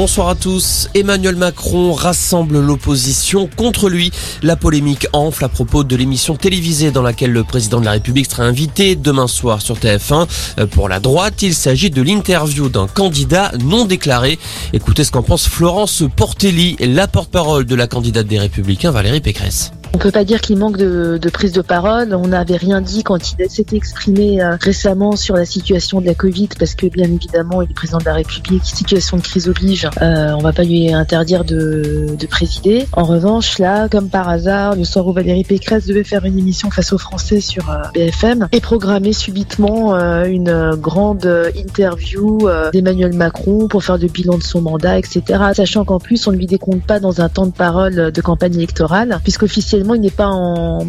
Bonsoir 0.00 0.30
à 0.30 0.34
tous. 0.34 0.88
Emmanuel 0.94 1.36
Macron 1.36 1.92
rassemble 1.92 2.58
l'opposition 2.58 3.50
contre 3.54 3.90
lui. 3.90 4.10
La 4.42 4.56
polémique 4.56 5.06
enfle 5.12 5.44
à 5.44 5.50
propos 5.50 5.84
de 5.84 5.94
l'émission 5.94 6.36
télévisée 6.36 6.90
dans 6.90 7.02
laquelle 7.02 7.32
le 7.32 7.44
président 7.44 7.80
de 7.80 7.84
la 7.84 7.90
République 7.90 8.30
sera 8.30 8.44
invité 8.44 8.96
demain 8.96 9.26
soir 9.26 9.60
sur 9.60 9.76
TF1. 9.76 10.26
Euh, 10.58 10.66
pour 10.66 10.88
la 10.88 11.00
droite, 11.00 11.42
il 11.42 11.54
s'agit 11.54 11.90
de 11.90 12.00
l'interview 12.00 12.70
d'un 12.70 12.86
candidat 12.86 13.52
non 13.62 13.84
déclaré. 13.84 14.38
Écoutez 14.72 15.04
ce 15.04 15.10
qu'en 15.10 15.22
pense 15.22 15.46
Florence 15.46 16.02
Portelli, 16.16 16.76
la 16.80 17.06
porte-parole 17.06 17.66
de 17.66 17.74
la 17.74 17.86
candidate 17.86 18.26
des 18.26 18.38
Républicains 18.38 18.92
Valérie 18.92 19.20
Pécresse. 19.20 19.70
On 19.92 19.98
peut 19.98 20.12
pas 20.12 20.24
dire 20.24 20.40
qu'il 20.40 20.56
manque 20.56 20.76
de, 20.76 21.18
de, 21.20 21.30
prise 21.30 21.52
de 21.52 21.62
parole. 21.62 22.14
On 22.14 22.28
n'avait 22.28 22.56
rien 22.56 22.80
dit 22.80 23.02
quand 23.02 23.32
il 23.32 23.50
s'était 23.50 23.76
exprimé 23.76 24.40
euh, 24.40 24.56
récemment 24.60 25.16
sur 25.16 25.34
la 25.34 25.44
situation 25.44 26.00
de 26.00 26.06
la 26.06 26.14
Covid, 26.14 26.48
parce 26.58 26.76
que 26.76 26.86
bien 26.86 27.06
évidemment, 27.06 27.60
il 27.60 27.70
est 27.70 27.74
président 27.74 27.98
de 27.98 28.04
la 28.04 28.14
République, 28.14 28.64
situation 28.64 29.16
de 29.16 29.22
crise 29.22 29.48
oblige. 29.48 29.88
Euh, 30.00 30.32
on 30.38 30.42
va 30.42 30.52
pas 30.52 30.62
lui 30.62 30.92
interdire 30.92 31.44
de, 31.44 32.14
de, 32.16 32.26
présider. 32.26 32.86
En 32.92 33.02
revanche, 33.02 33.58
là, 33.58 33.88
comme 33.88 34.08
par 34.08 34.28
hasard, 34.28 34.76
le 34.76 34.84
soir 34.84 35.06
où 35.08 35.12
Valérie 35.12 35.42
Pécresse 35.42 35.86
devait 35.86 36.04
faire 36.04 36.24
une 36.24 36.38
émission 36.38 36.70
face 36.70 36.92
aux 36.92 36.98
Français 36.98 37.40
sur 37.40 37.68
euh, 37.68 37.82
BFM, 37.92 38.48
et 38.52 38.60
programmer 38.60 39.12
subitement 39.12 39.96
euh, 39.96 40.24
une 40.24 40.76
grande 40.76 41.26
interview 41.56 42.48
d'Emmanuel 42.72 43.14
Macron 43.14 43.66
pour 43.66 43.82
faire 43.82 43.98
le 43.98 44.06
bilan 44.06 44.38
de 44.38 44.42
son 44.42 44.60
mandat, 44.60 44.98
etc. 44.98 45.22
Sachant 45.52 45.84
qu'en 45.84 45.98
plus, 45.98 46.28
on 46.28 46.32
ne 46.32 46.36
lui 46.36 46.46
décompte 46.46 46.86
pas 46.86 47.00
dans 47.00 47.20
un 47.20 47.28
temps 47.28 47.46
de 47.46 47.52
parole 47.52 48.12
de 48.12 48.20
campagne 48.20 48.54
électorale, 48.54 49.18
puisqu'officiellement 49.24 49.79
il 49.94 50.00
n'est 50.00 50.10
pas 50.10 50.28
en, 50.28 50.86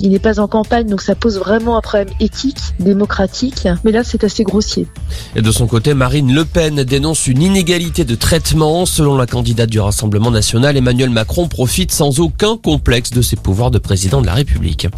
il 0.00 0.10
n'est 0.10 0.18
pas 0.18 0.40
en 0.40 0.48
campagne, 0.48 0.86
donc 0.86 1.02
ça 1.02 1.14
pose 1.14 1.38
vraiment 1.38 1.76
un 1.76 1.80
problème 1.80 2.08
éthique, 2.20 2.58
démocratique. 2.80 3.66
Mais 3.84 3.92
là, 3.92 4.04
c'est 4.04 4.24
assez 4.24 4.44
grossier. 4.44 4.86
Et 5.36 5.42
de 5.42 5.50
son 5.50 5.66
côté, 5.66 5.94
Marine 5.94 6.32
Le 6.32 6.44
Pen 6.44 6.82
dénonce 6.84 7.26
une 7.26 7.42
inégalité 7.42 8.04
de 8.04 8.14
traitement. 8.14 8.86
Selon 8.86 9.16
la 9.16 9.26
candidate 9.26 9.70
du 9.70 9.80
Rassemblement 9.80 10.30
national, 10.30 10.76
Emmanuel 10.76 11.10
Macron 11.10 11.48
profite 11.48 11.92
sans 11.92 12.20
aucun 12.20 12.56
complexe 12.56 13.10
de 13.10 13.22
ses 13.22 13.36
pouvoirs 13.36 13.70
de 13.70 13.78
président 13.78 14.20
de 14.20 14.26
la 14.26 14.34
République. 14.34 14.88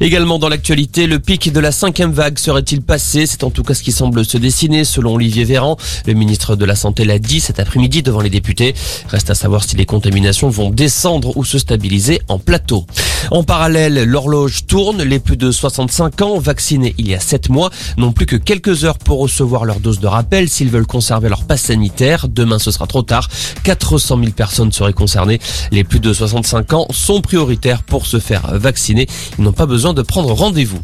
Également 0.00 0.38
dans 0.38 0.50
l'actualité, 0.50 1.06
le 1.06 1.18
pic 1.18 1.50
de 1.50 1.58
la 1.58 1.72
cinquième 1.72 2.12
vague 2.12 2.38
serait-il 2.38 2.82
passé? 2.82 3.26
C'est 3.26 3.44
en 3.44 3.50
tout 3.50 3.62
cas 3.62 3.72
ce 3.72 3.82
qui 3.82 3.92
semble 3.92 4.26
se 4.26 4.36
dessiner 4.36 4.84
selon 4.84 5.14
Olivier 5.14 5.44
Véran. 5.44 5.78
Le 6.06 6.12
ministre 6.12 6.54
de 6.54 6.64
la 6.66 6.76
Santé 6.76 7.06
l'a 7.06 7.18
dit 7.18 7.40
cet 7.40 7.60
après-midi 7.60 8.02
devant 8.02 8.20
les 8.20 8.28
députés. 8.28 8.74
Reste 9.08 9.30
à 9.30 9.34
savoir 9.34 9.64
si 9.64 9.74
les 9.74 9.86
contaminations 9.86 10.50
vont 10.50 10.68
descendre 10.68 11.34
ou 11.36 11.44
se 11.44 11.58
stabiliser 11.58 12.20
en 12.28 12.38
plateau. 12.38 12.84
En 13.30 13.42
parallèle, 13.42 14.04
l'horloge 14.04 14.66
tourne. 14.66 15.02
Les 15.02 15.18
plus 15.18 15.38
de 15.38 15.50
65 15.50 16.20
ans, 16.20 16.38
vaccinés 16.38 16.94
il 16.98 17.08
y 17.08 17.14
a 17.14 17.20
7 17.20 17.48
mois, 17.48 17.70
n'ont 17.96 18.12
plus 18.12 18.26
que 18.26 18.36
quelques 18.36 18.84
heures 18.84 18.98
pour 18.98 19.18
recevoir 19.20 19.64
leur 19.64 19.80
dose 19.80 19.98
de 19.98 20.06
rappel 20.06 20.50
s'ils 20.50 20.68
veulent 20.68 20.86
conserver 20.86 21.30
leur 21.30 21.44
passe 21.44 21.62
sanitaire. 21.62 22.28
Demain, 22.28 22.58
ce 22.58 22.70
sera 22.70 22.86
trop 22.86 23.02
tard. 23.02 23.28
400 23.64 24.18
000 24.18 24.30
personnes 24.32 24.72
seraient 24.72 24.92
concernées. 24.92 25.40
Les 25.72 25.84
plus 25.84 26.00
de 26.00 26.12
65 26.12 26.74
ans 26.74 26.86
sont 26.90 27.22
prioritaires 27.22 27.82
pour 27.82 28.04
se 28.04 28.18
faire 28.18 28.58
vacciner. 28.58 29.06
Ils 29.38 29.44
n'ont 29.44 29.52
pas 29.52 29.66
besoin 29.66 29.85
de 29.92 30.02
prendre 30.02 30.32
rendez-vous. 30.32 30.80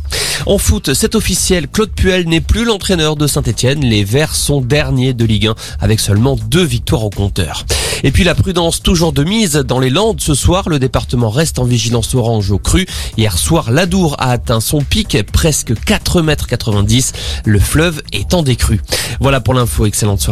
En 0.47 0.58
foot, 0.58 0.92
c'est 0.95 1.14
officiel, 1.14 1.69
Claude 1.69 1.92
Puel 1.92 2.27
n'est 2.28 2.41
plus 2.41 2.64
l'entraîneur 2.64 3.17
de 3.17 3.27
Saint-Etienne. 3.27 3.81
Les 3.81 4.03
Verts 4.03 4.34
sont 4.34 4.61
derniers 4.61 5.12
de 5.12 5.25
Ligue 5.25 5.48
1 5.48 5.55
avec 5.81 6.00
seulement 6.00 6.36
deux 6.48 6.64
victoires 6.64 7.05
au 7.05 7.11
compteur. 7.11 7.64
Et 8.03 8.11
puis 8.11 8.25
la 8.25 8.34
prudence 8.34 8.83
toujours 8.83 9.12
de 9.12 9.22
mise 9.22 9.53
dans 9.53 9.78
les 9.78 9.91
Landes. 9.91 10.20
Ce 10.20 10.34
soir, 10.34 10.69
le 10.69 10.78
département 10.78 11.31
reste 11.31 11.59
en 11.59 11.64
vigilance 11.64 12.14
orange 12.14 12.50
au 12.50 12.59
cru. 12.59 12.86
Hier 13.17 13.39
soir, 13.39 13.70
l'Adour 13.70 14.17
a 14.19 14.33
atteint 14.33 14.61
son 14.61 14.81
pic, 14.81 15.16
presque 15.33 15.75
4 15.84 16.22
mètres 16.22 16.47
90. 16.48 17.12
Le 17.44 17.61
fleuve 17.61 18.03
est 18.12 18.34
en 18.34 18.42
décrue. 18.42 18.81
Voilà 19.20 19.41
pour 19.41 19.55
l'info. 19.55 19.87
Excellente 19.87 20.20
soirée. 20.20 20.31